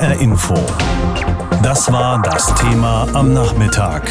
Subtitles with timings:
[0.00, 0.54] HR Info.
[1.62, 4.10] Das war das Thema am Nachmittag.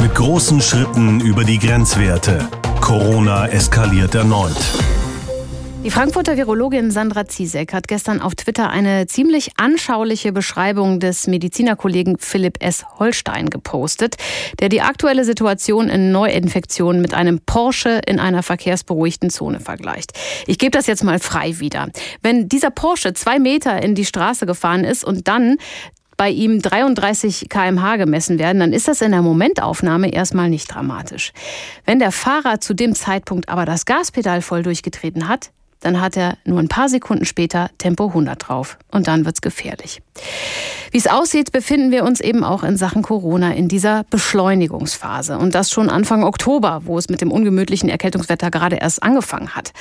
[0.00, 2.48] Mit großen Schritten über die Grenzwerte.
[2.80, 4.56] Corona eskaliert erneut.
[5.86, 12.18] Die Frankfurter Virologin Sandra Ziesek hat gestern auf Twitter eine ziemlich anschauliche Beschreibung des Medizinerkollegen
[12.18, 12.84] Philipp S.
[12.98, 14.16] Holstein gepostet,
[14.58, 20.10] der die aktuelle Situation in Neuinfektionen mit einem Porsche in einer verkehrsberuhigten Zone vergleicht.
[20.48, 21.88] Ich gebe das jetzt mal frei wieder.
[22.20, 25.56] Wenn dieser Porsche zwei Meter in die Straße gefahren ist und dann
[26.16, 31.32] bei ihm 33 kmh gemessen werden, dann ist das in der Momentaufnahme erstmal nicht dramatisch.
[31.84, 36.38] Wenn der Fahrer zu dem Zeitpunkt aber das Gaspedal voll durchgetreten hat, dann hat er
[36.44, 38.78] nur ein paar Sekunden später Tempo 100 drauf.
[38.90, 40.02] Und dann wird's gefährlich.
[40.90, 45.38] Wie es aussieht, befinden wir uns eben auch in Sachen Corona in dieser Beschleunigungsphase.
[45.38, 49.72] Und das schon Anfang Oktober, wo es mit dem ungemütlichen Erkältungswetter gerade erst angefangen hat.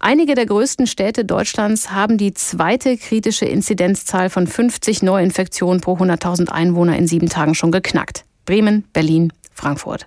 [0.00, 6.48] Einige der größten Städte Deutschlands haben die zweite kritische Inzidenzzahl von 50 Neuinfektionen pro 100.000
[6.48, 8.24] Einwohner in sieben Tagen schon geknackt.
[8.44, 10.06] Bremen, Berlin, Frankfurt.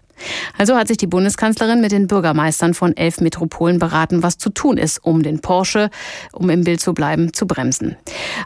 [0.58, 4.78] Also hat sich die Bundeskanzlerin mit den Bürgermeistern von elf Metropolen beraten, was zu tun
[4.78, 5.90] ist, um den Porsche,
[6.32, 7.98] um im Bild zu bleiben, zu bremsen.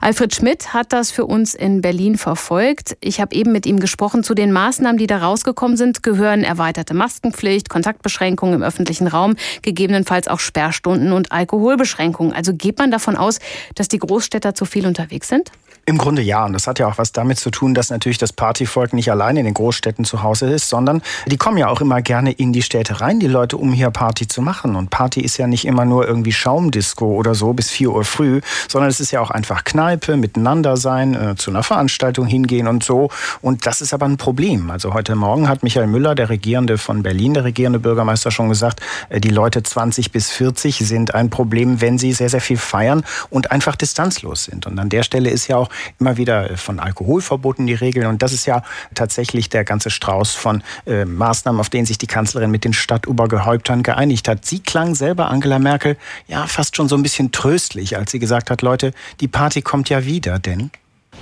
[0.01, 2.97] Alfred Schmidt hat das für uns in Berlin verfolgt.
[3.01, 4.23] Ich habe eben mit ihm gesprochen.
[4.23, 10.27] Zu den Maßnahmen, die da rausgekommen sind, gehören erweiterte Maskenpflicht, Kontaktbeschränkungen im öffentlichen Raum, gegebenenfalls
[10.27, 12.33] auch Sperrstunden und Alkoholbeschränkungen.
[12.33, 13.39] Also geht man davon aus,
[13.75, 15.51] dass die Großstädter zu viel unterwegs sind?
[15.89, 16.43] Im Grunde ja.
[16.43, 19.37] Und das hat ja auch was damit zu tun, dass natürlich das Partyvolk nicht allein
[19.37, 22.61] in den Großstädten zu Hause ist, sondern die kommen ja auch immer gerne in die
[22.61, 24.75] Städte rein, die Leute, um hier Party zu machen.
[24.75, 28.41] Und Party ist ja nicht immer nur irgendwie Schaumdisco oder so bis 4 Uhr früh,
[28.67, 32.83] sondern es ist ja auch einfach Kneipe, miteinander sein, äh, zu einer Veranstaltung hingehen und
[32.83, 33.09] so.
[33.41, 34.69] Und das ist aber ein Problem.
[34.69, 38.81] Also heute Morgen hat Michael Müller, der Regierende von Berlin, der regierende Bürgermeister, schon gesagt,
[39.07, 43.05] äh, die Leute 20 bis 40 sind ein Problem, wenn sie sehr, sehr viel feiern
[43.29, 44.65] und einfach distanzlos sind.
[44.65, 45.69] Und an der Stelle ist ja auch
[45.99, 48.07] immer wieder von Alkoholverboten die Regeln.
[48.07, 48.63] Und das ist ja
[48.95, 53.83] tatsächlich der ganze Strauß von äh, Maßnahmen, auf den sich die Kanzlerin mit den Stadtobergehäuptern
[53.83, 54.45] geeinigt hat.
[54.45, 58.49] Sie klang selber, Angela Merkel, ja fast schon so ein bisschen tröstlich, als sie gesagt
[58.49, 60.71] hat, Leute, die Party kommt ja wieder, denn...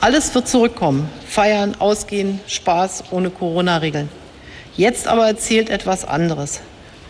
[0.01, 1.09] Alles wird zurückkommen.
[1.25, 4.09] Feiern, Ausgehen, Spaß ohne Corona-Regeln.
[4.75, 6.59] Jetzt aber zählt etwas anderes.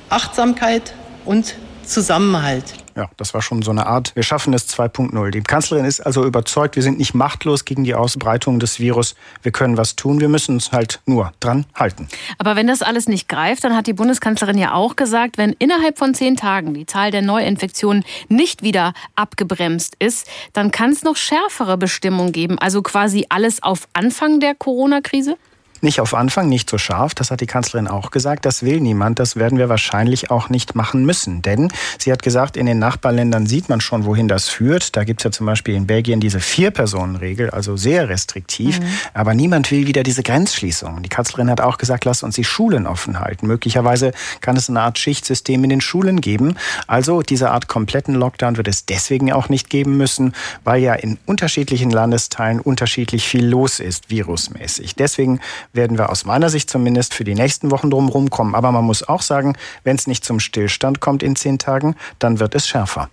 [0.09, 0.93] Achtsamkeit
[1.25, 2.84] und Zusammenhalt.
[2.95, 5.31] Ja, das war schon so eine Art, wir schaffen es 2.0.
[5.31, 9.15] Die Kanzlerin ist also überzeugt, wir sind nicht machtlos gegen die Ausbreitung des Virus.
[9.43, 12.07] Wir können was tun, wir müssen uns halt nur dran halten.
[12.37, 15.97] Aber wenn das alles nicht greift, dann hat die Bundeskanzlerin ja auch gesagt, wenn innerhalb
[15.97, 21.17] von zehn Tagen die Zahl der Neuinfektionen nicht wieder abgebremst ist, dann kann es noch
[21.17, 22.57] schärfere Bestimmungen geben.
[22.59, 25.37] Also quasi alles auf Anfang der Corona-Krise?
[25.81, 28.45] Nicht auf Anfang, nicht so scharf, das hat die Kanzlerin auch gesagt.
[28.45, 31.41] Das will niemand, das werden wir wahrscheinlich auch nicht machen müssen.
[31.41, 34.95] Denn sie hat gesagt, in den Nachbarländern sieht man schon, wohin das führt.
[34.95, 38.79] Da gibt es ja zum Beispiel in Belgien diese Vier-Personen-Regel, also sehr restriktiv.
[38.79, 38.85] Mhm.
[39.13, 41.03] Aber niemand will wieder diese Grenzschließung.
[41.03, 43.45] Die Kanzlerin hat auch gesagt, lasst uns die Schulen offen halten.
[43.45, 44.11] Möglicherweise
[44.41, 46.55] kann es eine Art Schichtsystem in den Schulen geben.
[46.87, 51.17] Also diese Art kompletten Lockdown wird es deswegen auch nicht geben müssen, weil ja in
[51.25, 54.95] unterschiedlichen Landesteilen unterschiedlich viel los ist, virusmäßig.
[54.95, 55.41] Deswegen
[55.75, 58.55] werden wir aus meiner Sicht zumindest für die nächsten Wochen drumherum kommen.
[58.55, 62.39] Aber man muss auch sagen, wenn es nicht zum Stillstand kommt in zehn Tagen, dann
[62.39, 63.09] wird es schärfer.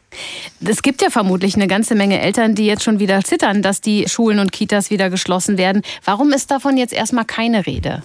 [0.65, 4.09] Es gibt ja vermutlich eine ganze Menge Eltern, die jetzt schon wieder zittern, dass die
[4.09, 5.83] Schulen und Kitas wieder geschlossen werden.
[6.05, 8.03] Warum ist davon jetzt erstmal keine Rede?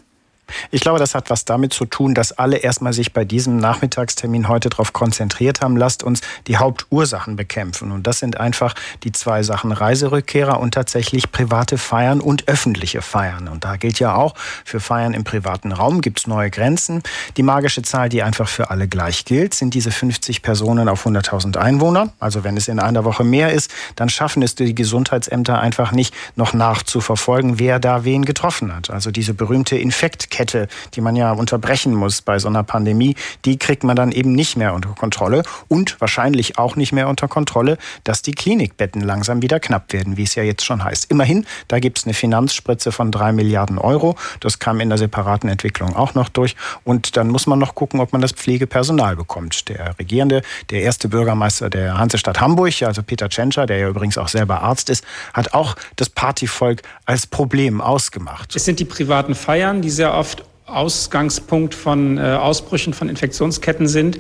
[0.72, 4.48] Ich glaube, das hat was damit zu tun, dass alle erstmal sich bei diesem Nachmittagstermin
[4.48, 5.78] heute darauf konzentriert haben.
[5.78, 7.92] Lasst uns die Hauptursachen bekämpfen.
[7.92, 13.48] Und das sind einfach die zwei Sachen Reiserückkehrer und tatsächlich private Feiern und öffentliche Feiern.
[13.48, 17.04] Und da gilt ja auch, für Feiern im privaten Raum gibt es neue Grenzen.
[17.36, 21.58] Die magische Zahl, die einfach für alle gleich gilt, sind diese 50 Personen auf 100.000
[21.58, 22.14] Einwohner.
[22.20, 26.14] Also wenn es in einer Woche mehr ist, dann schaffen es die Gesundheitsämter einfach nicht,
[26.36, 28.90] noch nachzuverfolgen, wer da wen getroffen hat.
[28.90, 33.58] Also diese berühmte Infektkette Kette, die man ja unterbrechen muss bei so einer Pandemie, die
[33.58, 37.80] kriegt man dann eben nicht mehr unter Kontrolle und wahrscheinlich auch nicht mehr unter Kontrolle,
[38.04, 41.10] dass die Klinikbetten langsam wieder knapp werden, wie es ja jetzt schon heißt.
[41.10, 44.16] Immerhin, da gibt es eine Finanzspritze von drei Milliarden Euro.
[44.40, 46.56] Das kam in der separaten Entwicklung auch noch durch.
[46.84, 49.70] Und dann muss man noch gucken, ob man das Pflegepersonal bekommt.
[49.70, 54.28] Der Regierende, der erste Bürgermeister der Hansestadt Hamburg, also Peter Tschentscher, der ja übrigens auch
[54.28, 55.04] selber Arzt ist,
[55.34, 58.56] hat auch das Partyvolk als Problem ausgemacht.
[58.56, 60.27] Es sind die privaten Feiern, die sehr oft
[60.68, 64.20] Ausgangspunkt von äh, Ausbrüchen von Infektionsketten sind.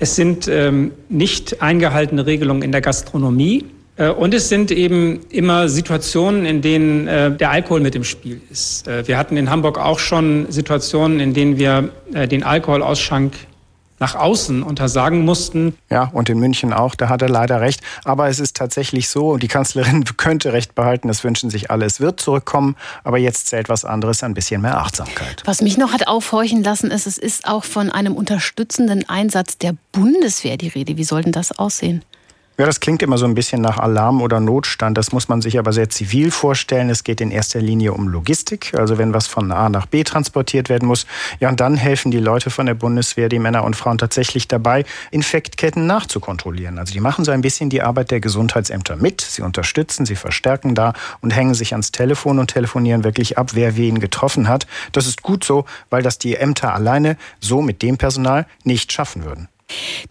[0.00, 3.64] Es sind ähm, nicht eingehaltene Regelungen in der Gastronomie.
[3.96, 8.40] Äh, und es sind eben immer Situationen, in denen äh, der Alkohol mit im Spiel
[8.50, 8.86] ist.
[8.86, 11.90] Wir hatten in Hamburg auch schon Situationen, in denen wir
[12.30, 13.32] den Alkoholausschank
[13.98, 15.76] nach außen untersagen mussten.
[15.90, 17.80] Ja, und in München auch, da hat er leider recht.
[18.04, 21.86] Aber es ist tatsächlich so, die Kanzlerin könnte recht behalten, das wünschen sich alle.
[21.86, 25.42] Es wird zurückkommen, aber jetzt zählt was anderes, ein bisschen mehr Achtsamkeit.
[25.44, 29.74] Was mich noch hat aufhorchen lassen, ist, es ist auch von einem unterstützenden Einsatz der
[29.92, 30.96] Bundeswehr die Rede.
[30.96, 32.02] Wie soll denn das aussehen?
[32.60, 34.98] Ja, das klingt immer so ein bisschen nach Alarm oder Notstand.
[34.98, 36.90] Das muss man sich aber sehr zivil vorstellen.
[36.90, 40.68] Es geht in erster Linie um Logistik, also wenn was von A nach B transportiert
[40.68, 41.06] werden muss.
[41.38, 44.84] Ja, und dann helfen die Leute von der Bundeswehr, die Männer und Frauen tatsächlich dabei,
[45.12, 46.80] Infektketten nachzukontrollieren.
[46.80, 49.20] Also die machen so ein bisschen die Arbeit der Gesundheitsämter mit.
[49.20, 53.76] Sie unterstützen, sie verstärken da und hängen sich ans Telefon und telefonieren wirklich ab, wer
[53.76, 54.66] wen getroffen hat.
[54.90, 59.24] Das ist gut so, weil das die Ämter alleine so mit dem Personal nicht schaffen
[59.24, 59.46] würden.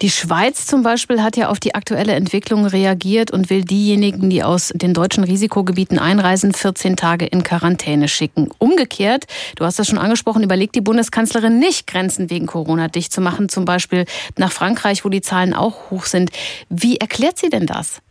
[0.02, 4.44] Die Schweiz zum Beispiel hat ja auf die aktuelle Entwicklung reagiert und will diejenigen, die
[4.44, 8.50] aus den deutschen Risikogebieten einreisen, 14 Tage in Quarantäne schicken.
[8.60, 9.26] Umgekehrt,
[9.56, 13.50] du hast das schon angesprochen, überlegt die Bundeskanzlerin nicht, Grenzen wegen Corona dicht zu machen,
[13.50, 14.06] zum Beispiel
[14.38, 16.32] nach Frankreich, wo die Zahlen auch hoch sind.
[16.70, 18.02] Wie erklärt sie denn das?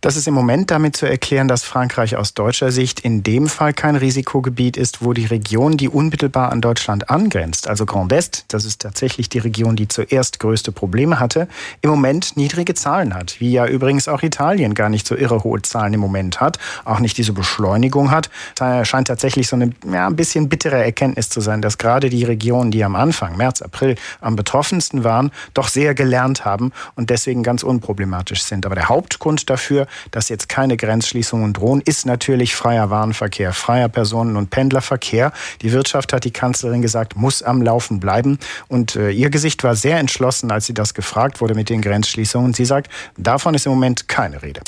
[0.00, 3.72] Das ist im Moment damit zu erklären, dass Frankreich aus deutscher Sicht in dem Fall
[3.72, 8.64] kein Risikogebiet ist, wo die Region, die unmittelbar an Deutschland angrenzt, also Grand Est, das
[8.64, 11.48] ist tatsächlich die Region, die zuerst größte Probleme hatte,
[11.80, 13.40] im Moment niedrige Zahlen hat.
[13.40, 17.00] Wie ja übrigens auch Italien gar nicht so irre hohe Zahlen im Moment hat, auch
[17.00, 18.30] nicht diese Beschleunigung hat.
[18.54, 22.24] Da scheint tatsächlich so eine ja, ein bisschen bittere Erkenntnis zu sein, dass gerade die
[22.24, 27.42] Regionen, die am Anfang, März, April, am betroffensten waren, doch sehr gelernt haben und deswegen
[27.42, 28.66] ganz unproblematisch sind.
[28.66, 33.88] Aber der Hauptgrund dafür, dafür, dass jetzt keine Grenzschließungen drohen, ist natürlich freier Warenverkehr, freier
[33.88, 35.32] Personen- und Pendlerverkehr.
[35.62, 38.38] Die Wirtschaft, hat die Kanzlerin gesagt, muss am Laufen bleiben.
[38.68, 42.54] Und äh, ihr Gesicht war sehr entschlossen, als sie das gefragt wurde mit den Grenzschließungen.
[42.54, 44.60] Sie sagt, davon ist im Moment keine Rede.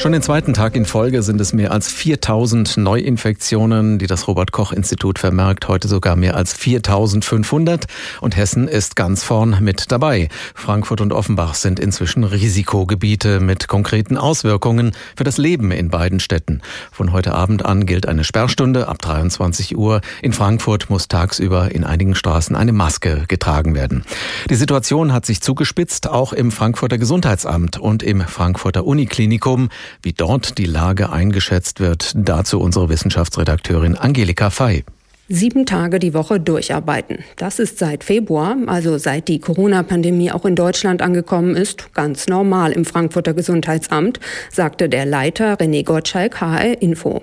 [0.00, 4.50] Schon den zweiten Tag in Folge sind es mehr als 4000 Neuinfektionen, die das Robert
[4.50, 5.68] Koch Institut vermerkt.
[5.68, 7.84] Heute sogar mehr als 4500.
[8.22, 10.30] Und Hessen ist ganz vorn mit dabei.
[10.54, 16.62] Frankfurt und Offenbach sind inzwischen Risikogebiete mit konkreten Auswirkungen für das Leben in beiden Städten.
[16.90, 20.00] Von heute Abend an gilt eine Sperrstunde ab 23 Uhr.
[20.22, 24.06] In Frankfurt muss tagsüber in einigen Straßen eine Maske getragen werden.
[24.48, 29.68] Die Situation hat sich zugespitzt, auch im Frankfurter Gesundheitsamt und im Frankfurter Uniklinikum.
[30.02, 34.84] Wie dort die Lage eingeschätzt wird, dazu unsere Wissenschaftsredakteurin Angelika Fey.
[35.32, 37.18] Sieben Tage die Woche durcharbeiten.
[37.36, 42.72] Das ist seit Februar, also seit die Corona-Pandemie auch in Deutschland angekommen ist, ganz normal
[42.72, 44.18] im Frankfurter Gesundheitsamt,
[44.50, 47.22] sagte der Leiter René Gottschalk HR Info.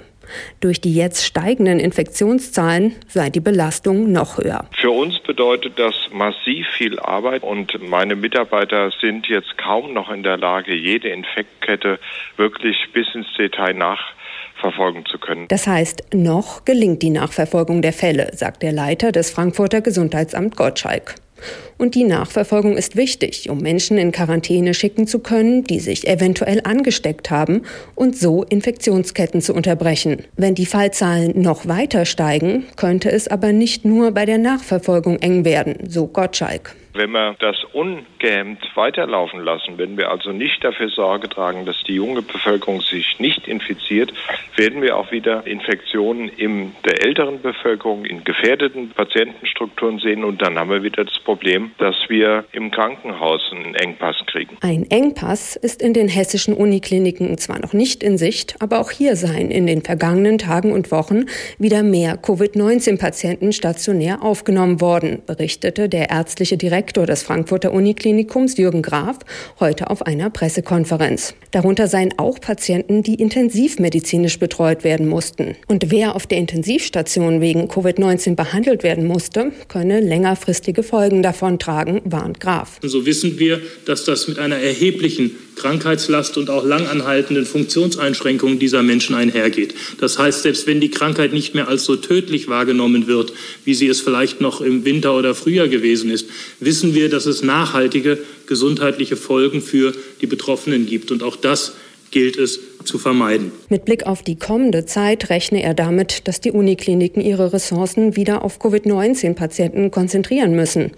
[0.60, 4.66] Durch die jetzt steigenden Infektionszahlen sei die Belastung noch höher.
[4.76, 10.24] Für uns bedeutet das massiv viel Arbeit und meine Mitarbeiter sind jetzt kaum noch in
[10.24, 12.00] der Lage, jede Infektkette
[12.36, 15.48] wirklich bis ins Detail nachverfolgen zu können.
[15.48, 21.16] Das heißt, noch gelingt die Nachverfolgung der Fälle, sagt der Leiter des Frankfurter Gesundheitsamt Gottschalk.
[21.78, 26.62] Und die Nachverfolgung ist wichtig, um Menschen in Quarantäne schicken zu können, die sich eventuell
[26.64, 27.62] angesteckt haben
[27.94, 30.24] und so Infektionsketten zu unterbrechen.
[30.36, 35.46] Wenn die Fallzahlen noch weiter steigen, könnte es aber nicht nur bei der Nachverfolgung eng
[35.46, 36.76] werden, so Gottschalk.
[36.98, 41.94] Wenn wir das ungehemmt weiterlaufen lassen, wenn wir also nicht dafür Sorge tragen, dass die
[41.94, 44.12] junge Bevölkerung sich nicht infiziert,
[44.56, 50.58] werden wir auch wieder Infektionen in der älteren Bevölkerung, in gefährdeten Patientenstrukturen sehen und dann
[50.58, 54.58] haben wir wieder das Problem, dass wir im Krankenhaus einen Engpass kriegen.
[54.62, 59.16] Ein Engpass ist in den hessischen Unikliniken zwar noch nicht in Sicht, aber auch hier
[59.16, 61.26] seien in den vergangenen Tagen und Wochen
[61.58, 69.20] wieder mehr Covid-19-Patienten stationär aufgenommen worden, berichtete der ärztliche Direktor des Frankfurter Uniklinikums Jürgen Graf
[69.60, 71.36] heute auf einer Pressekonferenz.
[71.52, 75.56] Darunter seien auch Patienten, die intensivmedizinisch betreut werden mussten.
[75.68, 81.22] Und wer auf der Intensivstation wegen Covid-19 behandelt werden musste, könne längerfristige Folgen
[81.58, 82.80] davontragen, warnt Graf.
[82.82, 89.16] So wissen wir, dass das mit einer erheblichen Krankheitslast und auch langanhaltenden Funktionseinschränkungen dieser Menschen
[89.16, 89.74] einhergeht.
[90.00, 93.34] Das heißt, selbst wenn die Krankheit nicht mehr als so tödlich wahrgenommen wird,
[93.66, 96.28] wie sie es vielleicht noch im Winter oder Frühjahr gewesen ist,
[96.60, 101.12] wissen wir, dass es nachhaltige gesundheitliche Folgen für die Betroffenen gibt.
[101.12, 101.74] Und auch das
[102.12, 103.52] gilt es zu vermeiden.
[103.70, 108.44] Mit Blick auf die kommende Zeit rechne er damit, dass die Unikliniken ihre Ressourcen wieder
[108.44, 110.92] auf Covid-19-Patienten konzentrieren müssen.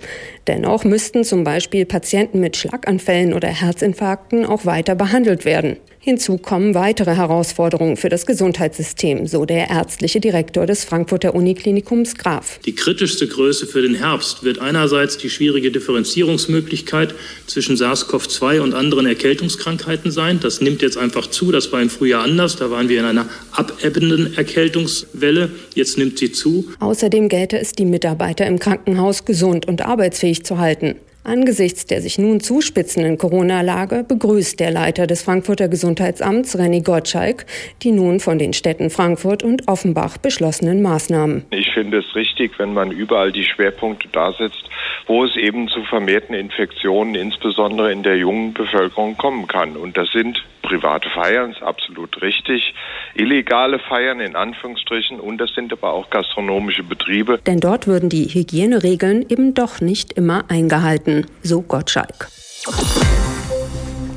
[0.48, 5.78] Dennoch müssten zum Beispiel Patienten mit Schlaganfällen oder Herzinfarkten auch weiter behandelt werden.
[6.02, 12.60] Hinzu kommen weitere Herausforderungen für das Gesundheitssystem, so der ärztliche Direktor des Frankfurter Uniklinikums Graf.
[12.66, 17.14] Die kritischste Größe für den Herbst wird einerseits die schwierige Differenzierungsmöglichkeit
[17.48, 20.40] zwischen SARS-CoV-2 und anderen Erkältungskrankheiten sein.
[20.40, 21.52] Das nimmt jetzt einfach zu.
[21.52, 22.58] Das war im Frühjahr anders.
[22.58, 25.50] Da waren wir in einer abebbenden Erkältungswelle.
[25.76, 26.66] Jetzt nimmt sie zu.
[26.80, 30.96] Außerdem gelte es, die Mitarbeiter im Krankenhaus gesund und arbeitsfähig zu halten.
[31.24, 37.46] Angesichts der sich nun zuspitzenden Corona-Lage begrüßt der Leiter des Frankfurter Gesundheitsamts, René Gottschalk,
[37.84, 41.46] die nun von den Städten Frankfurt und Offenbach beschlossenen Maßnahmen.
[41.52, 44.64] Ich finde es richtig, wenn man überall die Schwerpunkte da setzt,
[45.08, 49.76] wo es eben zu vermehrten Infektionen, insbesondere in der jungen Bevölkerung, kommen kann.
[49.76, 52.74] Und das sind private Feiern, ist absolut richtig.
[53.16, 57.40] Illegale Feiern in Anführungsstrichen und das sind aber auch gastronomische Betriebe.
[57.46, 62.30] Denn dort würden die Hygieneregeln eben doch nicht immer eingehalten, so Gottschalk.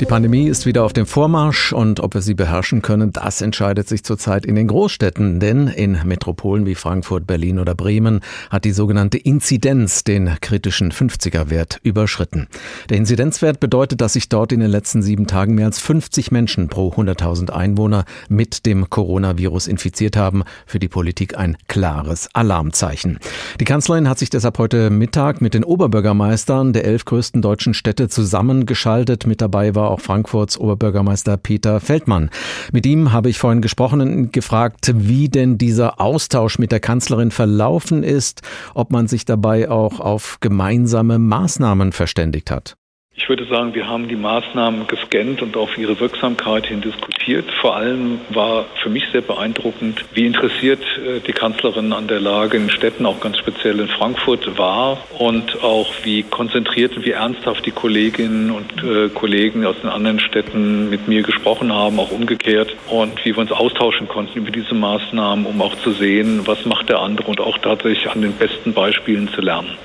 [0.03, 3.87] Die Pandemie ist wieder auf dem Vormarsch und ob wir sie beherrschen können, das entscheidet
[3.87, 5.39] sich zurzeit in den Großstädten.
[5.39, 8.19] Denn in Metropolen wie Frankfurt, Berlin oder Bremen
[8.51, 12.49] hat die sogenannte Inzidenz den kritischen 50er-Wert überschritten.
[12.91, 16.67] Der Inzidenzwert bedeutet, dass sich dort in den letzten sieben Tagen mehr als 50 Menschen
[16.67, 20.43] pro 100.000 Einwohner mit dem Coronavirus infiziert haben.
[20.67, 23.21] Für die Politik ein klares Alarmzeichen.
[23.61, 28.09] Die Kanzlerin hat sich deshalb heute Mittag mit den Oberbürgermeistern der elf größten deutschen Städte
[28.09, 29.29] zusammengeschaltet.
[29.29, 32.31] Mit dabei war auch Frankfurts Oberbürgermeister Peter Feldmann.
[32.73, 37.31] Mit ihm habe ich vorhin gesprochen und gefragt, wie denn dieser Austausch mit der Kanzlerin
[37.31, 38.43] verlaufen ist,
[38.75, 42.77] ob man sich dabei auch auf gemeinsame Maßnahmen verständigt hat.
[43.15, 47.45] Ich würde sagen, wir haben die Maßnahmen gescannt und auf ihre Wirksamkeit hin diskutiert.
[47.61, 52.57] Vor allem war für mich sehr beeindruckend, wie interessiert äh, die Kanzlerin an der Lage
[52.57, 57.67] in Städten, auch ganz speziell in Frankfurt, war und auch wie konzentriert und wie ernsthaft
[57.67, 62.75] die Kolleginnen und äh, Kollegen aus den anderen Städten mit mir gesprochen haben, auch umgekehrt
[62.89, 66.89] und wie wir uns austauschen konnten über diese Maßnahmen, um auch zu sehen, was macht
[66.89, 69.77] der andere und auch tatsächlich an den besten Beispielen zu lernen.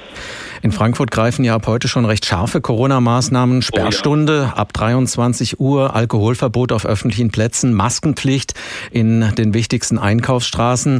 [0.67, 3.61] In Frankfurt greifen ja ab heute schon recht scharfe Corona-Maßnahmen.
[3.61, 4.53] Sperrstunde oh ja.
[4.55, 8.53] ab 23 Uhr, Alkoholverbot auf öffentlichen Plätzen, Maskenpflicht
[8.91, 10.99] in den wichtigsten Einkaufsstraßen.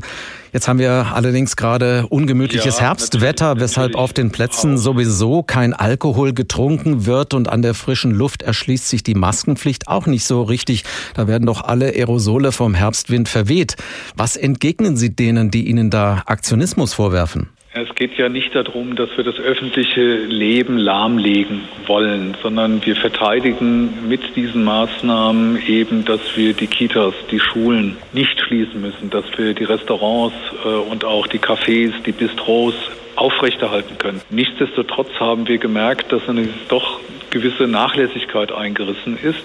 [0.54, 4.78] Jetzt haben wir allerdings gerade ungemütliches ja, Herbstwetter, weshalb auf den Plätzen auch.
[4.78, 10.06] sowieso kein Alkohol getrunken wird und an der frischen Luft erschließt sich die Maskenpflicht auch
[10.06, 10.86] nicht so richtig.
[11.14, 13.76] Da werden doch alle Aerosole vom Herbstwind verweht.
[14.16, 17.50] Was entgegnen Sie denen, die Ihnen da Aktionismus vorwerfen?
[17.74, 24.08] Es geht ja nicht darum, dass wir das öffentliche Leben lahmlegen wollen, sondern wir verteidigen
[24.08, 29.54] mit diesen Maßnahmen eben, dass wir die Kitas, die Schulen nicht schließen müssen, dass wir
[29.54, 32.74] die Restaurants äh, und auch die Cafés, die Bistros
[33.16, 34.22] aufrechterhalten können.
[34.30, 37.00] Nichtsdestotrotz haben wir gemerkt, dass eine doch
[37.31, 39.43] gewisse Nachlässigkeit eingerissen ist.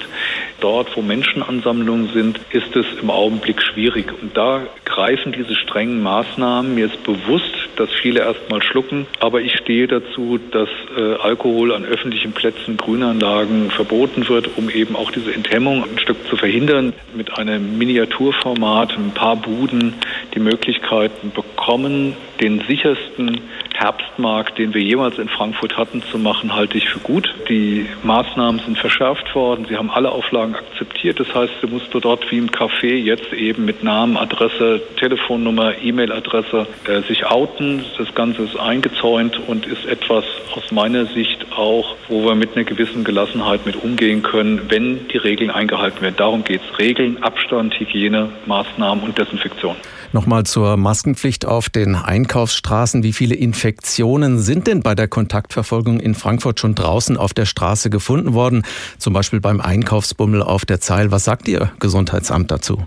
[0.60, 4.12] Dort, wo Menschenansammlungen sind, ist es im Augenblick schwierig.
[4.20, 6.74] Und da greifen diese strengen Maßnahmen.
[6.74, 11.84] Mir ist bewusst, dass viele erstmal schlucken, aber ich stehe dazu, dass äh, Alkohol an
[11.84, 16.92] öffentlichen Plätzen, Grünanlagen verboten wird, um eben auch diese Enthemmung ein Stück zu verhindern.
[17.14, 19.94] Mit einem Miniaturformat, ein paar Buden
[20.34, 23.40] die Möglichkeiten bekommen, den sichersten
[23.82, 27.34] Herbstmarkt, den wir jemals in Frankfurt hatten, zu machen, halte ich für gut.
[27.48, 29.66] Die Maßnahmen sind verschärft worden.
[29.68, 31.18] Sie haben alle Auflagen akzeptiert.
[31.18, 36.68] Das heißt, sie musste dort wie im Café jetzt eben mit Namen, Adresse, Telefonnummer, E-Mail-Adresse
[36.84, 37.84] äh, sich outen.
[37.98, 40.24] Das Ganze ist eingezäunt und ist etwas
[40.54, 45.18] aus meiner Sicht auch, wo wir mit einer gewissen Gelassenheit mit umgehen können, wenn die
[45.18, 46.14] Regeln eingehalten werden.
[46.16, 46.78] Darum geht es.
[46.78, 49.74] Regeln, Abstand, Hygiene, Maßnahmen und Desinfektion.
[50.12, 53.02] Nochmal zur Maskenpflicht auf den Einkaufsstraßen.
[53.02, 57.90] Wie viele Infektionen sind denn bei der Kontaktverfolgung in Frankfurt schon draußen auf der Straße
[57.90, 58.64] gefunden worden?
[58.98, 61.10] Zum Beispiel beim Einkaufsbummel auf der Zeil.
[61.10, 62.78] Was sagt Ihr Gesundheitsamt dazu?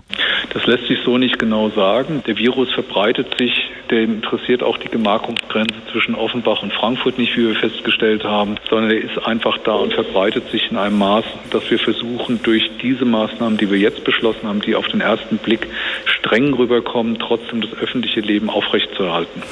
[0.52, 2.22] Das lässt sich so nicht genau sagen.
[2.26, 3.52] Der Virus verbreitet sich,
[3.90, 8.90] der interessiert auch die Gemarkungsgrenze zwischen Offenbach und Frankfurt nicht, wie wir festgestellt haben, sondern
[8.90, 13.04] er ist einfach da und verbreitet sich in einem Maß, dass wir versuchen, durch diese
[13.04, 15.66] Maßnahmen, die wir jetzt beschlossen haben, die auf den ersten Blick
[16.04, 19.42] streng rüberkommen, trotzdem das öffentliche Leben aufrechtzuerhalten.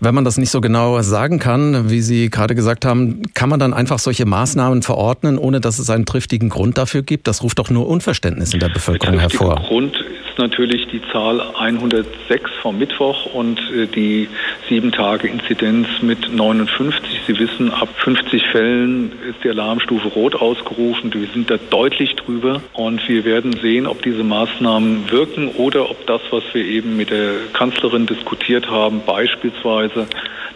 [0.00, 3.58] Wenn man das nicht so genau sagen kann, wie Sie gerade gesagt haben, kann man
[3.58, 7.26] dann einfach solche Maßnahmen verordnen, ohne dass es einen triftigen Grund dafür gibt?
[7.26, 9.56] Das ruft doch nur Unverständnis in der Bevölkerung hervor.
[9.66, 9.94] Grund
[10.34, 14.28] ist natürlich die Zahl 106 vom Mittwoch und äh, die
[14.68, 17.22] sieben Tage Inzidenz mit 59.
[17.26, 21.14] Sie wissen, ab 50 Fällen ist die Alarmstufe rot ausgerufen.
[21.14, 26.04] Wir sind da deutlich drüber und wir werden sehen, ob diese Maßnahmen wirken oder ob
[26.06, 29.93] das, was wir eben mit der Kanzlerin diskutiert haben, beispielsweise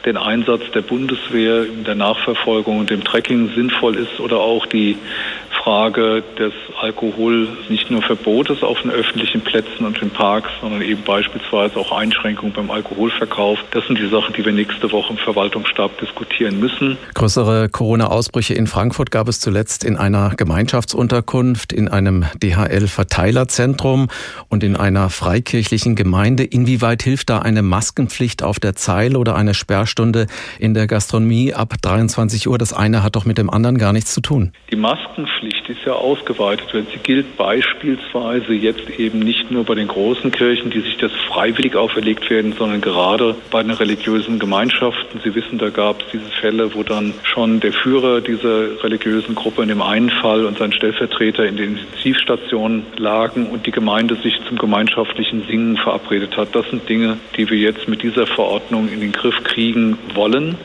[0.05, 4.97] den Einsatz der Bundeswehr in der Nachverfolgung und dem Tracking sinnvoll ist oder auch die
[5.69, 11.03] Frage des Alkohol nicht nur Verbotes auf den öffentlichen Plätzen und in Parks, sondern eben
[11.03, 13.59] beispielsweise auch Einschränkungen beim Alkoholverkauf.
[13.73, 16.97] Das sind die Sachen, die wir nächste Woche im Verwaltungsstab diskutieren müssen.
[17.13, 24.09] Größere Corona-Ausbrüche in Frankfurt gab es zuletzt in einer Gemeinschaftsunterkunft, in einem DHL-Verteilerzentrum
[24.49, 26.45] und in einer freikirchlichen Gemeinde.
[26.45, 31.75] Inwieweit hilft da eine Maskenpflicht auf der Zeile oder eine Sperrstunde in der Gastronomie ab
[31.83, 32.57] 23 Uhr?
[32.57, 34.53] Das eine hat doch mit dem anderen gar nichts zu tun.
[34.71, 39.89] Die Maskenpflicht ist ja ausgeweitet, wenn sie gilt beispielsweise jetzt eben nicht nur bei den
[39.89, 45.21] großen Kirchen, die sich das freiwillig auferlegt werden, sondern gerade bei den religiösen Gemeinschaften.
[45.23, 49.63] Sie wissen, da gab es diese Fälle, wo dann schon der Führer dieser religiösen Gruppe
[49.63, 54.39] in dem einen Fall und sein Stellvertreter in den Intensivstationen lagen und die Gemeinde sich
[54.49, 56.55] zum gemeinschaftlichen Singen verabredet hat.
[56.55, 60.57] Das sind Dinge, die wir jetzt mit dieser Verordnung in den Griff kriegen wollen.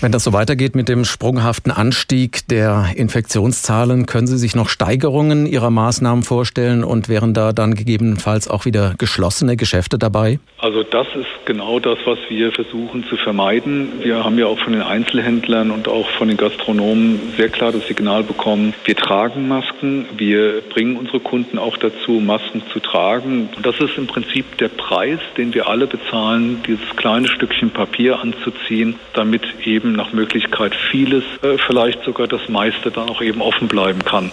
[0.00, 5.46] Wenn das so weitergeht mit dem sprunghaften Anstieg der Infektionszahlen, können Sie sich noch Steigerungen
[5.46, 10.38] Ihrer Maßnahmen vorstellen und wären da dann gegebenenfalls auch wieder geschlossene Geschäfte dabei?
[10.70, 14.04] Also das ist genau das, was wir versuchen zu vermeiden.
[14.04, 17.88] Wir haben ja auch von den Einzelhändlern und auch von den Gastronomen sehr klar das
[17.88, 23.48] Signal bekommen, wir tragen Masken, wir bringen unsere Kunden auch dazu, Masken zu tragen.
[23.60, 28.94] Das ist im Prinzip der Preis, den wir alle bezahlen, dieses kleine Stückchen Papier anzuziehen,
[29.12, 34.04] damit eben nach Möglichkeit vieles, äh, vielleicht sogar das meiste dann auch eben offen bleiben
[34.04, 34.30] kann.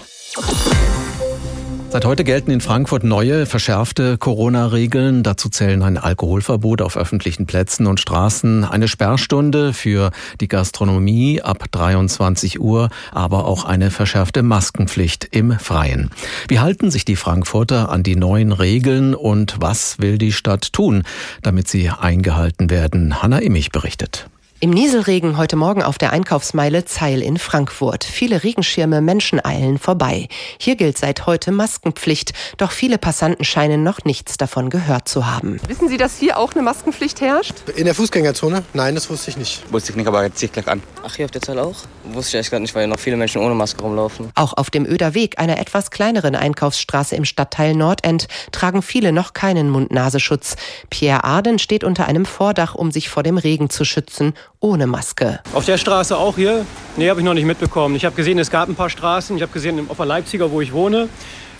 [1.89, 5.23] Seit heute gelten in Frankfurt neue, verschärfte Corona-Regeln.
[5.23, 11.63] Dazu zählen ein Alkoholverbot auf öffentlichen Plätzen und Straßen, eine Sperrstunde für die Gastronomie ab
[11.71, 16.11] 23 Uhr, aber auch eine verschärfte Maskenpflicht im Freien.
[16.49, 21.03] Wie halten sich die Frankfurter an die neuen Regeln und was will die Stadt tun,
[21.41, 23.23] damit sie eingehalten werden?
[23.23, 24.27] Hanna Immich berichtet.
[24.59, 28.03] Im Nieselregen heute Morgen auf der Einkaufsmeile Zeil in Frankfurt.
[28.03, 30.29] Viele Regenschirme, Menschen eilen vorbei.
[30.59, 35.61] Hier gilt seit heute Maskenpflicht, doch viele Passanten scheinen noch nichts davon gehört zu haben.
[35.67, 37.53] Wissen Sie, dass hier auch eine Maskenpflicht herrscht?
[37.75, 38.63] In der Fußgängerzone?
[38.73, 39.61] Nein, das wusste ich nicht.
[39.71, 40.81] Wusste ich nicht, aber jetzt ziehe ich gleich an.
[41.05, 41.75] Ach, hier auf der Zeil auch?
[42.05, 44.31] Wusste ich eigentlich gar nicht, weil noch viele Menschen ohne Maske rumlaufen.
[44.33, 49.33] Auch auf dem Öder Weg, einer etwas kleineren Einkaufsstraße im Stadtteil Nordend, tragen viele noch
[49.33, 50.55] keinen Mund-Nasenschutz.
[50.89, 55.39] Pierre Arden steht unter einem Vordach, um sich vor dem Regen zu schützen ohne Maske.
[55.53, 56.65] Auf der Straße auch hier?
[56.95, 57.95] Nee, habe ich noch nicht mitbekommen.
[57.95, 59.35] Ich habe gesehen, es gab ein paar Straßen.
[59.35, 61.09] Ich habe gesehen, auf der Leipziger, wo ich wohne.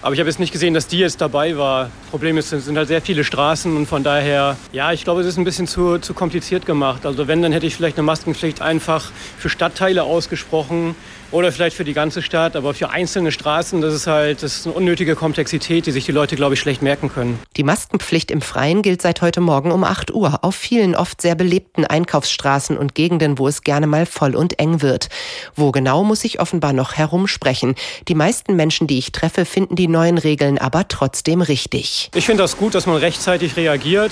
[0.01, 1.89] Aber ich habe jetzt nicht gesehen, dass die jetzt dabei war.
[2.11, 5.27] Problem ist, es sind halt sehr viele Straßen und von daher, ja, ich glaube, es
[5.27, 7.05] ist ein bisschen zu, zu kompliziert gemacht.
[7.05, 10.95] Also wenn, dann hätte ich vielleicht eine Maskenpflicht einfach für Stadtteile ausgesprochen
[11.31, 14.67] oder vielleicht für die ganze Stadt, aber für einzelne Straßen, das ist halt das ist
[14.67, 17.39] eine unnötige Komplexität, die sich die Leute, glaube ich, schlecht merken können.
[17.57, 21.35] Die Maskenpflicht im Freien gilt seit heute Morgen um 8 Uhr auf vielen oft sehr
[21.35, 25.09] belebten Einkaufsstraßen und Gegenden, wo es gerne mal voll und eng wird.
[25.55, 27.75] Wo genau muss ich offenbar noch herumsprechen.
[28.07, 32.09] Die meisten Menschen, die ich treffe, finden die neuen Regeln aber trotzdem richtig.
[32.15, 34.11] Ich finde das gut, dass man rechtzeitig reagiert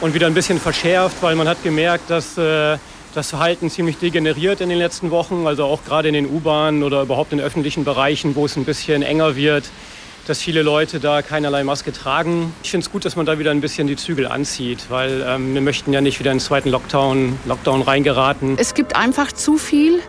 [0.00, 2.78] und wieder ein bisschen verschärft, weil man hat gemerkt, dass äh,
[3.14, 7.02] das Verhalten ziemlich degeneriert in den letzten Wochen, also auch gerade in den U-Bahnen oder
[7.02, 9.64] überhaupt in öffentlichen Bereichen, wo es ein bisschen enger wird
[10.26, 12.54] dass viele Leute da keinerlei Maske tragen.
[12.62, 15.54] Ich finde es gut, dass man da wieder ein bisschen die Zügel anzieht, weil ähm,
[15.54, 18.56] wir möchten ja nicht wieder in den zweiten Lockdown, Lockdown reingeraten.
[18.58, 20.00] Es gibt einfach zu viel,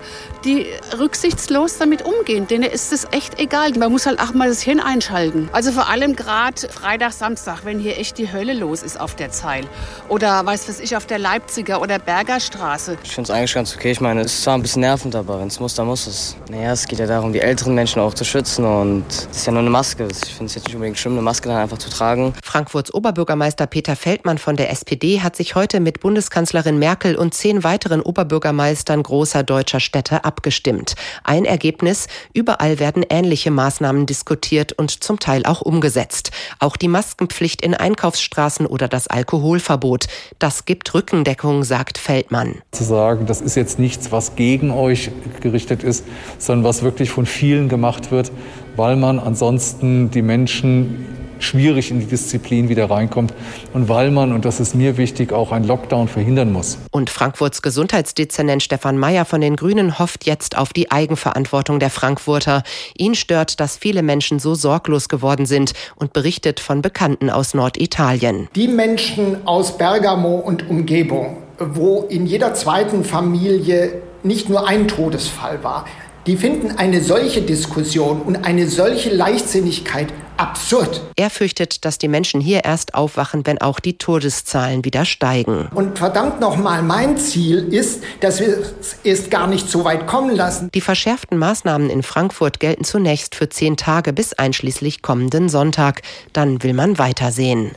[0.46, 2.48] die rücksichtslos damit umgehen.
[2.48, 3.72] Denen ist es echt egal.
[3.78, 5.50] Man muss halt auch mal das Hirn einschalten.
[5.52, 9.32] Also vor allem gerade Freitag, Samstag, wenn hier echt die Hölle los ist auf der
[9.32, 9.66] Zeil.
[10.08, 12.98] Oder weiß was ich, auf der Leipziger oder Berger Straße.
[13.04, 13.92] Ich finde es eigentlich ganz okay.
[13.92, 16.36] Ich meine, es ist zwar ein bisschen nervend, aber wenn es muss, dann muss es.
[16.50, 19.52] Naja, es geht ja darum, die älteren Menschen auch zu schützen und es ist ja
[19.52, 20.05] nur eine Maske.
[20.12, 22.34] Ich finde es jetzt nicht unbedingt schlimm, eine Maske dann einfach zu tragen.
[22.44, 27.64] Frankfurts Oberbürgermeister Peter Feldmann von der SPD hat sich heute mit Bundeskanzlerin Merkel und zehn
[27.64, 30.96] weiteren Oberbürgermeistern großer deutscher Städte abgestimmt.
[31.24, 36.32] Ein Ergebnis, überall werden ähnliche Maßnahmen diskutiert und zum Teil auch umgesetzt.
[36.60, 40.06] Auch die Maskenpflicht in Einkaufsstraßen oder das Alkoholverbot.
[40.40, 42.62] Das gibt Rückendeckung, sagt Feldmann.
[42.72, 46.06] Zu sagen, das ist jetzt nichts, was gegen euch gerichtet ist,
[46.38, 48.32] sondern was wirklich von vielen gemacht wird,
[48.76, 51.06] weil man ansonsten die Menschen
[51.40, 53.34] schwierig in die Disziplin wieder reinkommt
[53.74, 56.78] und weil man, und das ist mir wichtig, auch einen Lockdown verhindern muss.
[56.92, 62.64] Und Frankfurts Gesundheitsdezernent Stefan Mayer von den Grünen hofft jetzt auf die Eigenverantwortung der Frankfurter.
[62.98, 68.48] Ihn stört, dass viele Menschen so sorglos geworden sind und berichtet von Bekannten aus Norditalien.
[68.56, 75.64] Die Menschen aus Bergamo und Umgebung, wo in jeder zweiten Familie nicht nur ein Todesfall
[75.64, 75.86] war,
[76.28, 80.08] die finden eine solche Diskussion und eine solche Leichtsinnigkeit
[80.38, 81.02] absurd.
[81.16, 85.70] Er fürchtet, dass die Menschen hier erst aufwachen, wenn auch die Todeszahlen wieder steigen.
[85.74, 90.36] Und verdammt nochmal, mein Ziel ist, dass wir es erst gar nicht so weit kommen
[90.36, 90.70] lassen.
[90.74, 96.02] Die verschärften Maßnahmen in Frankfurt gelten zunächst für zehn Tage bis einschließlich kommenden Sonntag.
[96.34, 97.72] Dann will man weitersehen.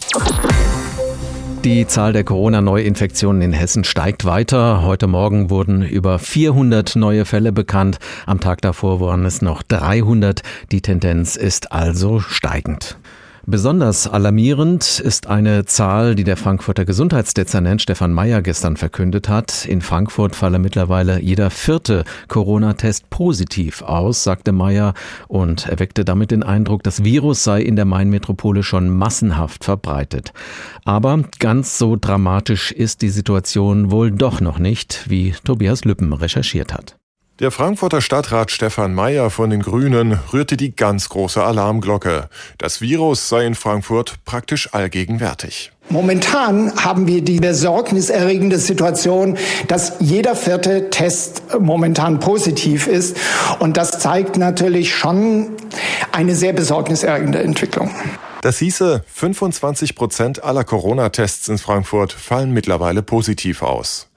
[1.65, 4.83] Die Zahl der Corona-Neuinfektionen in Hessen steigt weiter.
[4.85, 7.99] Heute Morgen wurden über 400 neue Fälle bekannt.
[8.27, 10.43] Am Tag davor waren es noch 300.
[10.71, 12.97] Die Tendenz ist also steigend.
[13.51, 19.65] Besonders alarmierend ist eine Zahl, die der Frankfurter Gesundheitsdezernent Stefan Mayer gestern verkündet hat.
[19.65, 24.93] In Frankfurt falle mittlerweile jeder vierte Corona-Test positiv aus, sagte Mayer
[25.29, 30.35] und erweckte damit den Eindruck, das Virus sei in der Mainmetropole schon massenhaft verbreitet.
[30.85, 36.75] Aber ganz so dramatisch ist die Situation wohl doch noch nicht, wie Tobias Lüppen recherchiert
[36.75, 36.99] hat.
[37.41, 42.29] Der Frankfurter Stadtrat Stefan Mayer von den Grünen rührte die ganz große Alarmglocke.
[42.59, 45.71] Das Virus sei in Frankfurt praktisch allgegenwärtig.
[45.89, 53.17] Momentan haben wir die besorgniserregende Situation, dass jeder vierte Test momentan positiv ist.
[53.61, 55.51] Und das zeigt natürlich schon
[56.11, 57.93] eine sehr besorgniserregende Entwicklung.
[58.41, 64.08] Das hieße, 25 Prozent aller Corona-Tests in Frankfurt fallen mittlerweile positiv aus.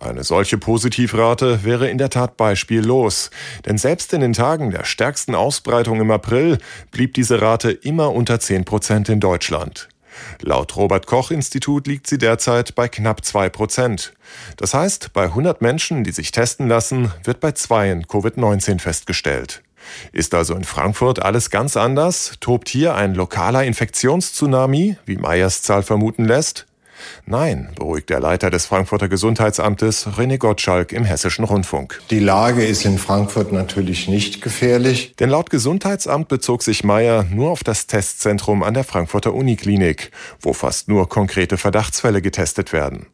[0.00, 3.30] Eine solche Positivrate wäre in der Tat beispiellos,
[3.66, 6.58] denn selbst in den Tagen der stärksten Ausbreitung im April
[6.92, 9.88] blieb diese Rate immer unter 10 Prozent in Deutschland.
[10.40, 14.12] Laut Robert Koch Institut liegt sie derzeit bei knapp 2 Prozent.
[14.56, 19.62] Das heißt, bei 100 Menschen, die sich testen lassen, wird bei zweien Covid-19 festgestellt.
[20.12, 22.34] Ist also in Frankfurt alles ganz anders?
[22.38, 26.67] Tobt hier ein lokaler Infektionstsunami, wie Meyers Zahl vermuten lässt?
[27.26, 32.00] Nein, beruhigt der Leiter des Frankfurter Gesundheitsamtes René Gottschalk im Hessischen Rundfunk.
[32.10, 35.14] Die Lage ist in Frankfurt natürlich nicht gefährlich.
[35.18, 40.52] Denn laut Gesundheitsamt bezog sich Meyer nur auf das Testzentrum an der Frankfurter Uniklinik, wo
[40.52, 43.06] fast nur konkrete Verdachtsfälle getestet werden.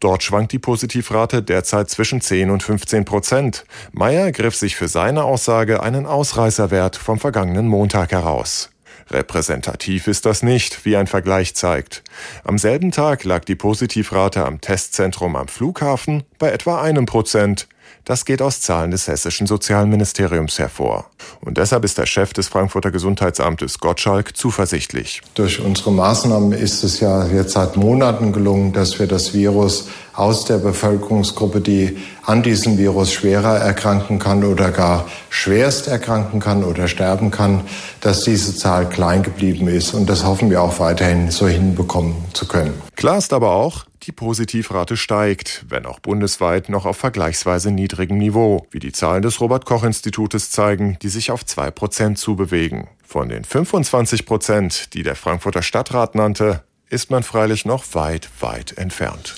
[0.00, 3.64] Dort schwankt die Positivrate derzeit zwischen 10 und 15 Prozent.
[3.92, 8.70] Meyer griff sich für seine Aussage einen Ausreißerwert vom vergangenen Montag heraus.
[9.10, 12.02] Repräsentativ ist das nicht, wie ein Vergleich zeigt.
[12.44, 17.68] Am selben Tag lag die Positivrate am Testzentrum am Flughafen bei etwa einem Prozent.
[18.08, 21.06] Das geht aus Zahlen des hessischen Sozialministeriums hervor.
[21.44, 25.22] Und deshalb ist der Chef des Frankfurter Gesundheitsamtes Gottschalk zuversichtlich.
[25.34, 30.44] Durch unsere Maßnahmen ist es ja jetzt seit Monaten gelungen, dass wir das Virus aus
[30.44, 36.86] der Bevölkerungsgruppe, die an diesem Virus schwerer erkranken kann oder gar schwerst erkranken kann oder
[36.86, 37.62] sterben kann,
[38.02, 39.94] dass diese Zahl klein geblieben ist.
[39.94, 42.74] Und das hoffen wir auch weiterhin so hinbekommen zu können.
[42.94, 48.66] Klar ist aber auch, die Positivrate steigt, wenn auch bundesweit noch auf vergleichsweise niedrigem Niveau,
[48.70, 52.88] wie die Zahlen des Robert Koch Institutes zeigen, die sich auf zwei Prozent zubewegen.
[53.04, 58.78] Von den 25 Prozent, die der Frankfurter Stadtrat nannte, ist man freilich noch weit, weit
[58.78, 59.34] entfernt.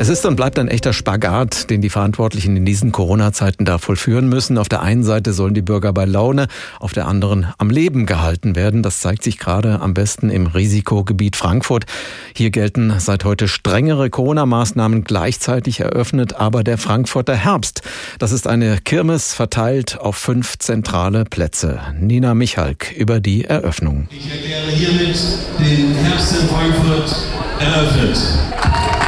[0.00, 4.30] Es ist und bleibt ein echter Spagat, den die Verantwortlichen in diesen Corona-Zeiten da vollführen
[4.30, 4.56] müssen.
[4.56, 8.56] Auf der einen Seite sollen die Bürger bei Laune, auf der anderen am Leben gehalten
[8.56, 8.82] werden.
[8.82, 11.84] Das zeigt sich gerade am besten im Risikogebiet Frankfurt.
[12.34, 17.82] Hier gelten seit heute strengere Corona-Maßnahmen gleichzeitig eröffnet, aber der Frankfurter Herbst,
[18.18, 21.78] das ist eine Kirmes verteilt auf fünf zentrale Plätze.
[22.00, 24.08] Nina Michalk über die Eröffnung.
[24.10, 25.18] Ich erkläre hiermit
[25.58, 27.16] den Herbst in Frankfurt
[27.58, 28.99] eröffnet.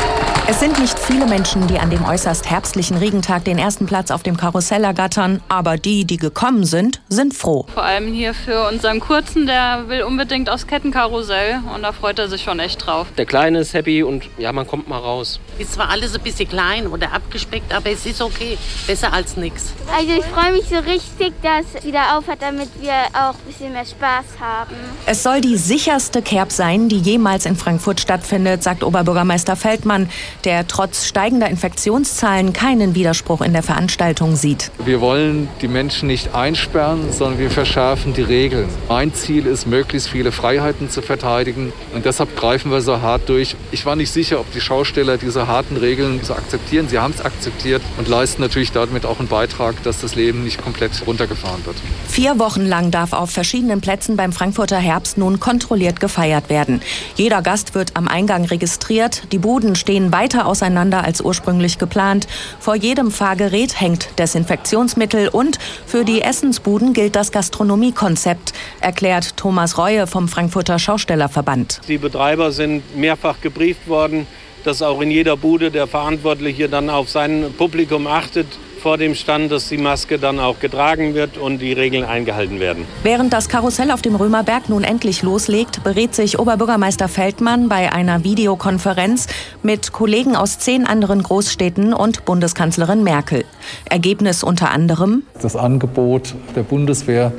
[0.53, 4.23] Es sind nicht viele Menschen, die an dem äußerst herbstlichen Regentag den ersten Platz auf
[4.23, 7.65] dem Karussell ergattern, aber die, die gekommen sind, sind froh.
[7.73, 12.29] Vor allem hier für unseren Kurzen, der will unbedingt aufs Kettenkarussell und da freut er
[12.29, 13.07] sich schon echt drauf.
[13.17, 15.41] Der Kleine ist happy und ja, man kommt mal raus.
[15.59, 18.59] Ist zwar alles ein bisschen klein oder abgespeckt, aber es ist okay.
[18.87, 19.73] Besser als nichts.
[19.97, 23.73] Also ich freue mich so richtig, dass es wieder aufhört, damit wir auch ein bisschen
[23.73, 24.75] mehr Spaß haben.
[25.07, 30.11] Es soll die sicherste Kerb sein, die jemals in Frankfurt stattfindet, sagt Oberbürgermeister Feldmann
[30.45, 34.71] der trotz steigender Infektionszahlen keinen Widerspruch in der Veranstaltung sieht.
[34.85, 38.69] Wir wollen die Menschen nicht einsperren, sondern wir verschärfen die Regeln.
[38.89, 43.57] Mein Ziel ist, möglichst viele Freiheiten zu verteidigen und deshalb greifen wir so hart durch.
[43.71, 46.89] Ich war nicht sicher, ob die Schausteller diese harten Regeln so akzeptieren.
[46.89, 50.63] Sie haben es akzeptiert und leisten natürlich damit auch einen Beitrag, dass das Leben nicht
[50.63, 51.77] komplett runtergefahren wird.
[52.09, 56.81] Vier Wochen lang darf auf verschiedenen Plätzen beim Frankfurter Herbst nun kontrolliert gefeiert werden.
[57.15, 59.23] Jeder Gast wird am Eingang registriert.
[59.33, 62.27] Die Buden stehen weit weiter auseinander als ursprünglich geplant.
[62.59, 70.07] Vor jedem Fahrgerät hängt Desinfektionsmittel und für die Essensbuden gilt das Gastronomiekonzept, erklärt Thomas Reue
[70.07, 71.81] vom Frankfurter Schaustellerverband.
[71.89, 74.27] Die Betreiber sind mehrfach gebrieft worden,
[74.65, 78.47] dass auch in jeder Bude der Verantwortliche dann auf sein Publikum achtet,
[78.83, 82.85] vor dem Stand, dass die Maske dann auch getragen wird und die Regeln eingehalten werden.
[83.05, 88.25] Während das Karussell auf dem Römerberg nun endlich loslegt, berät sich Oberbürgermeister Feldmann bei einer
[88.25, 89.29] Videokonferenz
[89.63, 93.45] mit Kollegen aus zehn anderen Großstädten und Bundeskanzlerin Merkel.
[93.89, 97.33] Ergebnis unter anderem das Angebot der Bundeswehr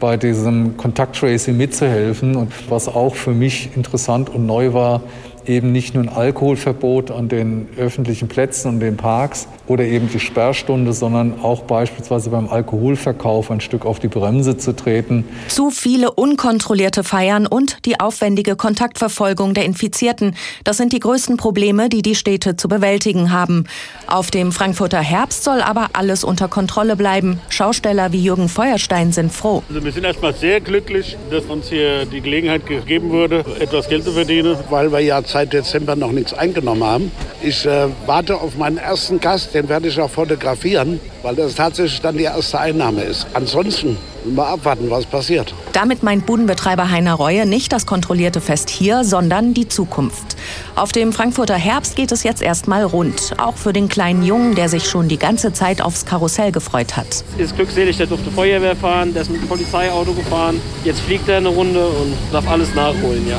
[0.00, 2.36] bei diesem Kontakttracing mitzuhelfen.
[2.36, 5.02] Und was auch für mich interessant und neu war,
[5.48, 10.20] eben nicht nur ein Alkoholverbot an den öffentlichen Plätzen und den Parks oder eben die
[10.20, 15.24] Sperrstunde, sondern auch beispielsweise beim Alkoholverkauf ein Stück auf die Bremse zu treten.
[15.48, 21.88] Zu viele unkontrollierte Feiern und die aufwendige Kontaktverfolgung der Infizierten, das sind die größten Probleme,
[21.88, 23.64] die die Städte zu bewältigen haben.
[24.06, 27.40] Auf dem Frankfurter Herbst soll aber alles unter Kontrolle bleiben.
[27.48, 29.62] Schausteller wie Jürgen Feuerstein sind froh.
[29.68, 34.04] Also wir sind erstmal sehr glücklich, dass uns hier die Gelegenheit gegeben wurde, etwas Geld
[34.04, 37.12] zu verdienen, weil wir ja seit Dezember noch nichts eingenommen haben.
[37.42, 42.00] Ich äh, warte auf meinen ersten Gast, den werde ich auch fotografieren, weil das tatsächlich
[42.00, 43.26] dann die erste Einnahme ist.
[43.34, 45.52] Ansonsten mal abwarten, was passiert.
[45.74, 50.36] Damit meint Budenbetreiber Heiner Reue nicht das kontrollierte Fest hier, sondern die Zukunft.
[50.74, 53.34] Auf dem Frankfurter Herbst geht es jetzt erstmal rund.
[53.36, 57.24] Auch für den kleinen Jungen, der sich schon die ganze Zeit aufs Karussell gefreut hat.
[57.36, 60.62] Ist glückselig, der durfte Feuerwehr fahren, der ist mit dem Polizeiauto gefahren.
[60.82, 63.38] Jetzt fliegt er eine Runde und darf alles nachholen, ja.